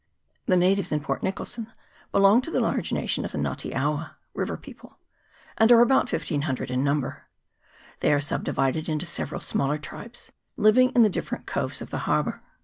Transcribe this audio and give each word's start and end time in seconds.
The 0.47 0.57
natives 0.57 0.91
in 0.91 1.01
Port 1.01 1.21
Nicholson 1.21 1.71
belong 2.11 2.41
to 2.41 2.49
the 2.49 2.59
large 2.59 2.91
nation 2.91 3.23
of 3.23 3.33
the 3.33 3.37
Nga 3.37 3.55
te 3.57 3.73
awa 3.75 4.17
(river 4.33 4.57
people), 4.57 4.97
and 5.59 5.71
are 5.71 5.81
about 5.81 6.11
1500 6.11 6.71
in 6.71 6.83
number. 6.83 7.27
They 7.99 8.11
are 8.11 8.19
subdivided 8.19 8.89
into 8.89 9.05
several 9.05 9.41
smaller 9.41 9.77
tribes, 9.77 10.31
living 10.57 10.89
in 10.95 11.03
the 11.03 11.09
different 11.11 11.45
coves 11.45 11.83
of 11.83 11.91
the 11.91 11.99
harbour. 12.09 12.41